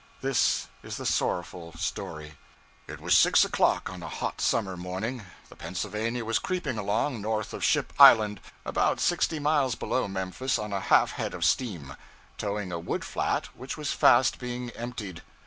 [0.21, 2.33] This is the sorrowful story
[2.87, 5.23] It was six o'clock on a hot summer morning.
[5.49, 10.73] The 'Pennsylvania' was creeping along, north of Ship Island, about sixty miles below Memphis on
[10.73, 11.95] a half head of steam,
[12.39, 15.21] towing a wood flat which was fast being emptied.